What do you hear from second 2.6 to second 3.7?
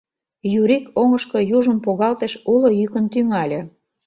йӱкын тӱҥале: